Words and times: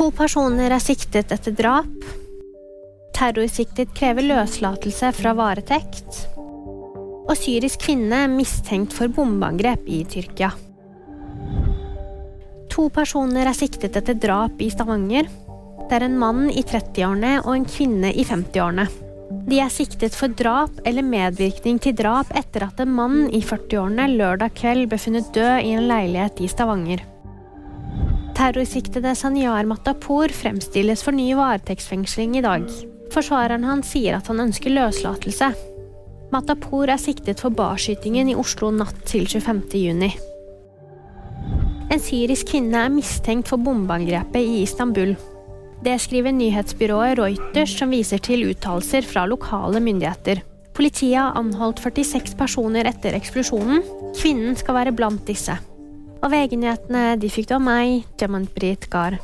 To 0.00 0.06
personer 0.16 0.72
er 0.72 0.80
siktet 0.80 1.28
etter 1.34 1.52
drap. 1.52 2.04
Terrorsiktet 3.12 3.90
krever 3.92 4.24
løslatelse 4.24 5.10
fra 5.12 5.34
varetekt. 5.36 6.22
Og 7.28 7.34
syrisk 7.36 7.82
kvinne 7.84 8.22
mistenkt 8.32 8.96
for 8.96 9.12
bombeangrep 9.12 9.84
i 9.92 9.98
Tyrkia. 10.08 10.54
To 12.72 12.86
personer 12.96 13.52
er 13.52 13.58
siktet 13.58 14.00
etter 14.00 14.16
drap 14.16 14.64
i 14.64 14.70
Stavanger. 14.72 15.28
Det 15.84 15.98
er 15.98 16.08
en 16.08 16.16
mann 16.24 16.48
i 16.48 16.64
30-årene 16.64 17.36
og 17.42 17.52
en 17.58 17.68
kvinne 17.68 18.16
i 18.16 18.24
50-årene. 18.24 18.88
De 19.52 19.60
er 19.60 19.68
siktet 19.68 20.16
for 20.16 20.32
drap 20.32 20.80
eller 20.88 21.04
medvirkning 21.04 21.76
til 21.76 22.00
drap 22.00 22.32
etter 22.40 22.70
at 22.70 22.80
en 22.80 22.96
mann 22.96 23.26
i 23.28 23.44
40-årene 23.44 24.08
lørdag 24.16 24.56
kveld 24.64 24.88
ble 24.88 25.04
funnet 25.04 25.28
død 25.36 25.58
i 25.60 25.76
en 25.76 25.90
leilighet 25.92 26.40
i 26.40 26.48
Stavanger. 26.48 27.04
Terrorsiktede 28.40 29.10
Sanyar 29.14 29.66
Matapour 29.68 30.32
fremstilles 30.32 31.02
for 31.04 31.12
ny 31.12 31.26
varetektsfengsling 31.36 32.38
i 32.38 32.40
dag. 32.40 32.62
Forsvareren 33.12 33.66
hans 33.68 33.90
sier 33.92 34.16
at 34.16 34.30
han 34.32 34.40
ønsker 34.46 34.72
løslatelse. 34.72 35.50
Matapour 36.32 36.88
er 36.88 37.02
siktet 37.02 37.42
for 37.44 37.52
barskytingen 37.52 38.30
i 38.32 38.38
Oslo 38.40 38.70
natt 38.72 38.96
til 39.04 39.28
25. 39.28 39.60
juni. 39.82 40.08
En 41.92 42.00
syrisk 42.00 42.54
kvinne 42.54 42.86
er 42.86 42.94
mistenkt 42.94 43.52
for 43.52 43.60
bombeangrepet 43.60 44.40
i 44.40 44.62
Istanbul. 44.62 45.18
Det 45.84 46.00
skriver 46.00 46.32
nyhetsbyrået 46.32 47.20
Reuters, 47.20 47.76
som 47.76 47.92
viser 47.92 48.24
til 48.24 48.48
uttalelser 48.54 49.04
fra 49.04 49.28
lokale 49.28 49.84
myndigheter. 49.84 50.40
Politiet 50.72 51.18
har 51.20 51.36
anholdt 51.36 51.84
46 51.84 52.40
personer 52.40 52.88
etter 52.88 53.20
eksplosjonen. 53.20 53.84
Kvinnen 54.16 54.56
skal 54.56 54.80
være 54.80 54.96
blant 54.96 55.28
disse. 55.28 55.60
Og 56.20 56.28
VG-nyhetene 56.34 57.16
de 57.16 57.28
fikk 57.32 57.48
du 57.48 57.54
av 57.56 57.62
meg, 57.64 58.02
Jamanpreet 58.20 58.84
Gahr. 58.92 59.16